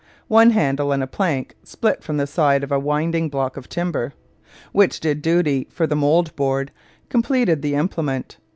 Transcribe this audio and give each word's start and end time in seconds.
One 0.29 0.49
handle 0.49 0.91
and 0.93 1.03
a 1.03 1.05
plank 1.05 1.53
split 1.63 2.03
from 2.03 2.17
the 2.17 2.25
side 2.25 2.63
of 2.63 2.71
a 2.71 2.79
winding 2.79 3.29
block 3.29 3.55
of 3.55 3.69
timber, 3.69 4.15
which 4.71 4.99
did 4.99 5.21
duty 5.21 5.67
for 5.69 5.85
the 5.85 5.95
mould 5.95 6.35
board, 6.35 6.71
completed 7.07 7.61
the 7.61 7.75
implement. 7.75 8.37